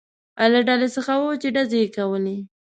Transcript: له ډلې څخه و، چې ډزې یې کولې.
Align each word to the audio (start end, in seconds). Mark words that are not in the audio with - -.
له 0.53 0.59
ډلې 0.67 0.87
څخه 0.95 1.13
و، 1.17 1.23
چې 1.41 1.47
ډزې 1.55 1.77
یې 1.83 1.87
کولې. 1.95 2.37